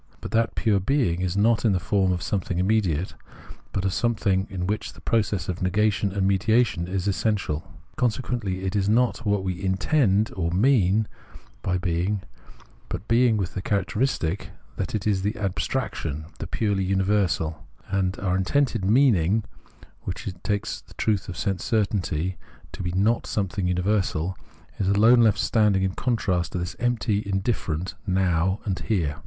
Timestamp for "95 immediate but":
2.73-3.85